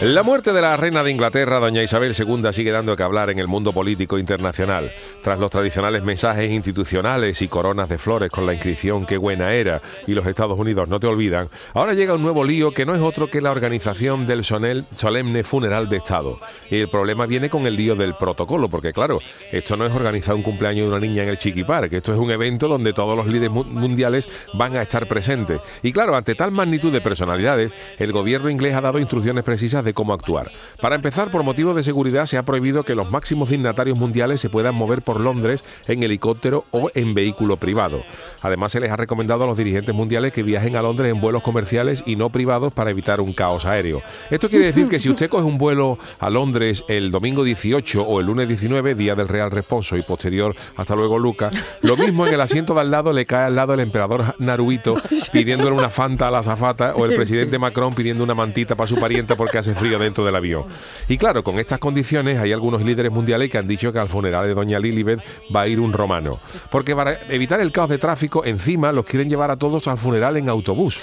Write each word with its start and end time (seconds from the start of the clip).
La 0.00 0.22
muerte 0.22 0.52
de 0.52 0.60
la 0.60 0.76
reina 0.76 1.02
de 1.02 1.10
Inglaterra, 1.10 1.58
doña 1.58 1.82
Isabel 1.82 2.14
II, 2.14 2.52
sigue 2.52 2.70
dando 2.70 2.94
que 2.96 3.02
hablar 3.02 3.30
en 3.30 3.38
el 3.38 3.48
mundo 3.48 3.72
político 3.72 4.18
internacional. 4.18 4.92
Tras 5.22 5.38
los 5.38 5.50
tradicionales 5.50 6.04
mensajes 6.04 6.50
institucionales 6.50 7.40
y 7.40 7.48
coronas 7.48 7.88
de 7.88 7.96
flores 7.96 8.30
con 8.30 8.44
la 8.44 8.52
inscripción 8.52 9.06
Qué 9.06 9.16
buena 9.16 9.54
era 9.54 9.80
y 10.06 10.12
los 10.12 10.26
Estados 10.26 10.58
Unidos 10.58 10.86
no 10.90 11.00
te 11.00 11.06
olvidan, 11.06 11.48
ahora 11.72 11.94
llega 11.94 12.12
un 12.12 12.20
nuevo 12.20 12.44
lío 12.44 12.72
que 12.72 12.84
no 12.84 12.94
es 12.94 13.00
otro 13.00 13.30
que 13.30 13.40
la 13.40 13.50
organización 13.50 14.26
del 14.26 14.44
solemne 14.44 15.44
funeral 15.44 15.88
de 15.88 15.96
Estado. 15.96 16.40
Y 16.70 16.76
el 16.76 16.90
problema 16.90 17.24
viene 17.24 17.48
con 17.48 17.66
el 17.66 17.74
lío 17.74 17.96
del 17.96 18.16
protocolo, 18.16 18.68
porque 18.68 18.92
claro, 18.92 19.18
esto 19.50 19.78
no 19.78 19.86
es 19.86 19.94
organizar 19.94 20.34
un 20.34 20.42
cumpleaños 20.42 20.84
de 20.84 20.90
una 20.90 21.00
niña 21.00 21.22
en 21.22 21.30
el 21.30 21.38
Chiqui 21.38 21.64
que 21.88 21.96
esto 21.96 22.12
es 22.12 22.18
un 22.18 22.30
evento 22.30 22.68
donde 22.68 22.92
todos 22.92 23.16
los 23.16 23.26
líderes 23.26 23.50
mundiales 23.50 24.28
van 24.52 24.76
a 24.76 24.82
estar 24.82 25.08
presentes. 25.08 25.58
Y 25.82 25.90
claro, 25.90 26.14
ante 26.16 26.34
tal 26.34 26.52
magnitud 26.52 26.92
de 26.92 27.00
personalidades, 27.00 27.72
el 27.98 28.12
gobierno 28.12 28.50
inglés 28.50 28.74
ha 28.74 28.82
dado 28.82 28.98
instrucciones 28.98 29.42
precisas 29.42 29.85
de 29.86 29.94
cómo 29.94 30.12
actuar. 30.12 30.50
Para 30.82 30.96
empezar, 30.96 31.30
por 31.30 31.42
motivos 31.42 31.74
de 31.74 31.82
seguridad 31.82 32.26
se 32.26 32.36
ha 32.36 32.42
prohibido 32.42 32.82
que 32.82 32.94
los 32.94 33.10
máximos 33.10 33.48
dignatarios 33.48 33.98
mundiales 33.98 34.42
se 34.42 34.50
puedan 34.50 34.74
mover 34.74 35.00
por 35.00 35.20
Londres 35.20 35.64
en 35.86 36.02
helicóptero 36.02 36.66
o 36.72 36.90
en 36.94 37.14
vehículo 37.14 37.56
privado. 37.56 38.02
Además, 38.42 38.72
se 38.72 38.80
les 38.80 38.90
ha 38.90 38.96
recomendado 38.96 39.44
a 39.44 39.46
los 39.46 39.56
dirigentes 39.56 39.94
mundiales 39.94 40.32
que 40.32 40.42
viajen 40.42 40.76
a 40.76 40.82
Londres 40.82 41.10
en 41.12 41.20
vuelos 41.20 41.42
comerciales 41.42 42.02
y 42.04 42.16
no 42.16 42.28
privados 42.28 42.72
para 42.72 42.90
evitar 42.90 43.20
un 43.20 43.32
caos 43.32 43.64
aéreo. 43.64 44.02
Esto 44.30 44.50
quiere 44.50 44.66
decir 44.66 44.88
que 44.88 45.00
si 45.00 45.08
usted 45.08 45.30
coge 45.30 45.44
un 45.44 45.56
vuelo 45.56 45.98
a 46.18 46.28
Londres 46.28 46.84
el 46.88 47.10
domingo 47.10 47.44
18 47.44 48.02
o 48.02 48.20
el 48.20 48.26
lunes 48.26 48.48
19, 48.48 48.94
día 48.94 49.14
del 49.14 49.28
Real 49.28 49.50
Responso 49.50 49.96
y 49.96 50.02
posterior, 50.02 50.54
hasta 50.76 50.94
luego 50.94 51.18
Luca, 51.18 51.50
lo 51.82 51.96
mismo 51.96 52.26
en 52.26 52.34
el 52.34 52.40
asiento 52.40 52.74
de 52.74 52.80
al 52.80 52.90
lado 52.90 53.12
le 53.12 53.24
cae 53.24 53.46
al 53.46 53.54
lado 53.54 53.74
el 53.74 53.80
emperador 53.80 54.34
Naruito 54.38 54.96
pidiéndole 55.32 55.76
una 55.76 55.90
fanta 55.90 56.28
a 56.28 56.30
la 56.30 56.38
azafata 56.38 56.94
o 56.96 57.06
el 57.06 57.14
presidente 57.14 57.58
Macron 57.58 57.94
pidiendo 57.94 58.24
una 58.24 58.34
mantita 58.34 58.74
para 58.74 58.88
su 58.88 58.96
parienta 58.96 59.36
porque 59.36 59.58
hace 59.58 59.74
frío 59.76 59.98
dentro 59.98 60.24
del 60.24 60.34
avión. 60.34 60.64
Y 61.08 61.18
claro, 61.18 61.44
con 61.44 61.58
estas 61.58 61.78
condiciones 61.78 62.38
hay 62.38 62.52
algunos 62.52 62.82
líderes 62.82 63.12
mundiales 63.12 63.50
que 63.50 63.58
han 63.58 63.66
dicho 63.66 63.92
que 63.92 63.98
al 63.98 64.08
funeral 64.08 64.46
de 64.46 64.54
doña 64.54 64.78
Lilibet 64.78 65.20
va 65.54 65.62
a 65.62 65.68
ir 65.68 65.80
un 65.80 65.92
romano. 65.92 66.38
Porque 66.70 66.94
para 66.94 67.20
evitar 67.28 67.60
el 67.60 67.72
caos 67.72 67.88
de 67.88 67.98
tráfico, 67.98 68.44
encima 68.44 68.92
los 68.92 69.04
quieren 69.04 69.28
llevar 69.28 69.50
a 69.50 69.56
todos 69.56 69.86
al 69.88 69.98
funeral 69.98 70.36
en 70.36 70.48
autobús. 70.48 71.02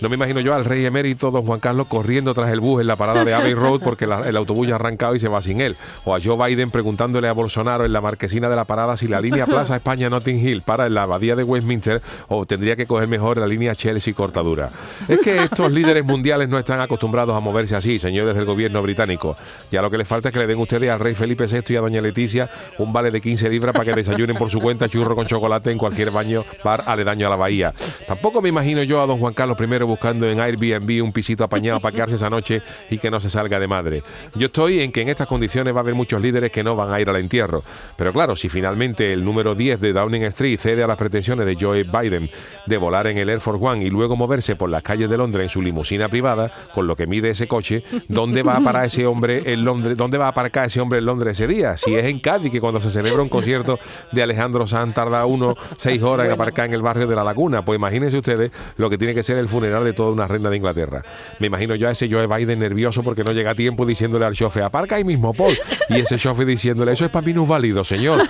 No 0.00 0.10
me 0.10 0.16
imagino 0.16 0.40
yo 0.40 0.54
al 0.54 0.64
rey 0.64 0.84
emérito, 0.84 1.30
don 1.30 1.46
Juan 1.46 1.58
Carlos, 1.58 1.86
corriendo 1.86 2.34
tras 2.34 2.50
el 2.50 2.60
bus 2.60 2.82
en 2.82 2.86
la 2.86 2.96
parada 2.96 3.24
de 3.24 3.32
Abbey 3.32 3.54
Road 3.54 3.80
porque 3.82 4.04
el 4.04 4.36
autobús 4.36 4.68
ya 4.68 4.74
ha 4.74 4.76
arrancado 4.76 5.14
y 5.14 5.18
se 5.18 5.28
va 5.28 5.40
sin 5.40 5.60
él. 5.60 5.76
O 6.04 6.14
a 6.14 6.20
Joe 6.22 6.36
Biden 6.36 6.70
preguntándole 6.70 7.28
a 7.28 7.32
Bolsonaro 7.32 7.84
en 7.86 7.92
la 7.92 8.02
marquesina 8.02 8.48
de 8.48 8.56
la 8.56 8.64
parada 8.64 8.96
si 8.96 9.08
la 9.08 9.20
línea 9.20 9.46
Plaza 9.46 9.76
España 9.76 10.10
Notting 10.10 10.46
Hill 10.46 10.62
para 10.62 10.86
en 10.86 10.94
la 10.94 11.04
abadía 11.04 11.34
de 11.34 11.44
Westminster 11.44 12.02
o 12.28 12.44
tendría 12.44 12.76
que 12.76 12.86
coger 12.86 13.08
mejor 13.08 13.38
la 13.38 13.46
línea 13.46 13.74
Chelsea 13.74 14.12
cortadura. 14.12 14.70
Es 15.08 15.20
que 15.20 15.44
estos 15.44 15.72
líderes 15.72 16.04
mundiales 16.04 16.48
no 16.48 16.58
están 16.58 16.80
acostumbrados 16.80 17.34
a 17.34 17.40
moverse 17.40 17.74
así, 17.74 17.98
señores 17.98 18.34
del 18.34 18.44
gobierno 18.44 18.82
británico. 18.82 19.34
Ya 19.70 19.80
lo 19.80 19.90
que 19.90 19.98
les 19.98 20.06
falta 20.06 20.28
es 20.28 20.32
que 20.32 20.40
le 20.40 20.46
den 20.46 20.58
ustedes 20.58 20.90
al 20.90 21.00
rey 21.00 21.14
Felipe 21.14 21.46
VI 21.46 21.72
y 21.72 21.76
a 21.76 21.80
doña 21.80 22.02
Leticia 22.02 22.50
un 22.78 22.92
vale 22.92 23.10
de 23.10 23.20
15 23.20 23.48
libras 23.48 23.72
para 23.72 23.86
que 23.86 23.94
desayunen 23.94 24.36
por 24.36 24.50
su 24.50 24.60
cuenta 24.60 24.88
churro 24.88 25.16
con 25.16 25.26
chocolate 25.26 25.70
en 25.70 25.78
cualquier 25.78 26.10
baño 26.10 26.44
bar 26.62 26.84
aledaño 26.86 27.26
a 27.26 27.30
la 27.30 27.36
bahía. 27.36 27.72
Tampoco 28.06 28.42
me 28.42 28.50
imagino 28.50 28.82
yo 28.82 29.00
a 29.00 29.06
don 29.06 29.18
Juan 29.18 29.32
Carlos 29.32 29.56
I 29.58 29.85
buscando 29.86 30.28
en 30.28 30.40
Airbnb 30.40 31.02
un 31.02 31.12
pisito 31.12 31.44
apañado 31.44 31.80
para 31.80 31.94
quedarse 31.94 32.16
esa 32.16 32.30
noche 32.30 32.62
y 32.90 32.98
que 32.98 33.10
no 33.10 33.20
se 33.20 33.30
salga 33.30 33.58
de 33.58 33.66
madre. 33.66 34.02
Yo 34.34 34.46
estoy 34.46 34.80
en 34.80 34.92
que 34.92 35.02
en 35.02 35.08
estas 35.08 35.26
condiciones 35.26 35.74
va 35.74 35.78
a 35.78 35.82
haber 35.82 35.94
muchos 35.94 36.20
líderes 36.20 36.50
que 36.50 36.62
no 36.62 36.76
van 36.76 36.92
a 36.92 37.00
ir 37.00 37.08
al 37.08 37.16
entierro. 37.16 37.62
Pero 37.96 38.12
claro, 38.12 38.36
si 38.36 38.48
finalmente 38.48 39.12
el 39.12 39.24
número 39.24 39.54
10 39.54 39.80
de 39.80 39.92
Downing 39.92 40.24
Street 40.24 40.58
cede 40.58 40.82
a 40.82 40.86
las 40.86 40.96
pretensiones 40.96 41.46
de 41.46 41.56
Joe 41.58 41.82
Biden 41.84 42.30
de 42.66 42.76
volar 42.76 43.06
en 43.06 43.18
el 43.18 43.28
Air 43.28 43.40
Force 43.40 43.64
One 43.64 43.84
y 43.84 43.90
luego 43.90 44.16
moverse 44.16 44.56
por 44.56 44.70
las 44.70 44.82
calles 44.82 45.08
de 45.08 45.16
Londres 45.16 45.44
en 45.44 45.48
su 45.50 45.62
limusina 45.62 46.08
privada, 46.08 46.50
con 46.74 46.86
lo 46.86 46.96
que 46.96 47.06
mide 47.06 47.30
ese 47.30 47.46
coche, 47.46 47.82
¿dónde 48.08 48.42
va 48.42 48.56
a 48.56 48.60
parar 48.60 48.86
ese 48.86 49.06
hombre 49.06 49.42
en 49.46 49.64
Londres? 49.64 49.96
¿Dónde 49.96 50.18
va 50.18 50.26
a 50.26 50.28
aparcar 50.28 50.66
ese 50.66 50.80
hombre 50.80 50.98
en 50.98 51.06
Londres 51.06 51.38
ese 51.38 51.46
día? 51.46 51.76
Si 51.76 51.94
es 51.94 52.04
en 52.06 52.20
Cádiz, 52.20 52.50
que 52.50 52.60
cuando 52.60 52.80
se 52.80 52.90
celebra 52.90 53.22
un 53.22 53.28
concierto 53.28 53.78
de 54.12 54.22
Alejandro 54.22 54.66
Sanz 54.66 54.94
tarda 54.94 55.24
uno 55.26 55.54
seis 55.76 56.02
horas 56.02 56.26
en 56.26 56.32
aparcar 56.32 56.66
en 56.66 56.74
el 56.74 56.82
barrio 56.82 57.06
de 57.06 57.16
la 57.16 57.24
Laguna, 57.24 57.64
pues 57.64 57.78
imagínense 57.78 58.16
ustedes 58.16 58.50
lo 58.76 58.90
que 58.90 58.98
tiene 58.98 59.14
que 59.14 59.22
ser 59.22 59.38
el 59.38 59.48
funeral 59.48 59.75
de 59.84 59.92
toda 59.92 60.12
una 60.12 60.26
reina 60.26 60.50
de 60.50 60.56
Inglaterra. 60.56 61.02
Me 61.38 61.48
imagino 61.48 61.74
yo 61.74 61.88
a 61.88 61.90
ese 61.90 62.08
Joe 62.08 62.26
Biden 62.26 62.58
nervioso 62.58 63.02
porque 63.02 63.24
no 63.24 63.32
llega 63.32 63.50
a 63.50 63.54
tiempo 63.54 63.84
diciéndole 63.84 64.24
al 64.24 64.34
chofe, 64.34 64.62
aparca 64.62 64.96
ahí 64.96 65.04
mismo, 65.04 65.32
Paul. 65.34 65.56
Y 65.88 66.00
ese 66.00 66.16
chofe 66.16 66.44
diciéndole, 66.44 66.92
eso 66.92 67.04
es 67.04 67.10
para 67.10 67.26
válido, 67.44 67.84
señor. 67.84 68.22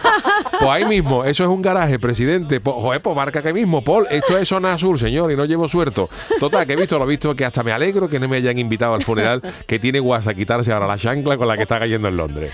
Pues 0.59 0.71
ahí 0.71 0.85
mismo, 0.87 1.25
eso 1.25 1.45
es 1.45 1.51
un 1.51 1.61
garaje, 1.61 1.99
presidente. 1.99 2.61
Pues, 2.61 2.77
joder, 2.77 3.03
pues 3.03 3.15
marca 3.15 3.43
que 3.43 3.53
mismo, 3.53 3.83
Paul. 3.83 4.06
Esto 4.11 4.39
es 4.39 4.49
zona 4.49 4.73
azul, 4.73 4.99
señor, 4.99 5.31
y 5.31 5.37
no 5.37 5.45
llevo 5.45 5.69
suerto. 5.69 6.09
Total, 6.41 6.67
que 6.67 6.73
he 6.73 6.77
visto, 6.77 6.99
lo 6.99 7.05
he 7.05 7.09
visto, 7.09 7.35
que 7.37 7.45
hasta 7.45 7.62
me 7.62 7.73
alegro 7.73 8.09
que 8.09 8.19
no 8.19 8.29
me 8.29 8.39
hayan 8.39 8.59
invitado 8.59 8.95
al 8.95 9.03
funeral 9.03 9.43
que 9.67 9.79
tiene 9.79 10.01
guasa 10.01 10.35
quitarse 10.35 10.73
ahora 10.73 10.87
la 10.87 10.97
chancla 10.97 11.37
con 11.37 11.49
la 11.49 11.56
que 11.56 11.62
está 11.62 11.79
cayendo 11.79 12.09
en 12.09 12.17
Londres. 12.17 12.53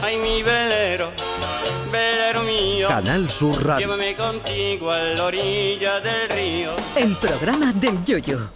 Ay, 0.00 0.16
mi 0.16 0.42
velero, 0.42 1.12
velero 2.32 2.42
mío. 2.42 2.88
Canal 2.88 3.30
Sur 3.30 3.64
Radio. 3.64 3.86
Llévame 3.86 4.14
contigo 4.14 4.90
a 4.90 4.98
la 4.98 5.24
orilla 5.24 6.00
del 6.00 6.28
río. 6.28 6.72
El 6.96 7.16
programa 7.16 7.72
del 7.72 8.04
yoyo. 8.04 8.50